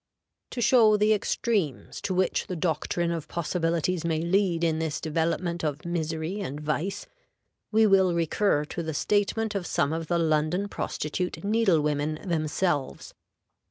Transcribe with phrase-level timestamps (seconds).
[0.49, 5.63] To show the extremes to which the doctrine of possibilities may lead in this development
[5.63, 7.05] of misery and vice,
[7.71, 13.13] we will recur to the statement of some of the London prostitute needle women themselves.